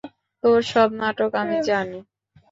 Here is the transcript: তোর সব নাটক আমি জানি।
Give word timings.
তোর 0.43 0.59
সব 0.71 0.89
নাটক 0.99 1.31
আমি 1.41 1.57
জানি। 1.67 1.99